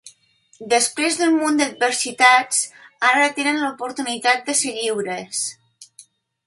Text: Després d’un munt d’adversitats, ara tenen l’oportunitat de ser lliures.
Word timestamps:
Després 0.69 1.17
d’un 1.19 1.35
munt 1.41 1.59
d’adversitats, 1.59 2.63
ara 3.11 3.29
tenen 3.37 3.61
l’oportunitat 3.65 4.43
de 4.51 4.59
ser 4.63 4.77
lliures. 4.81 5.47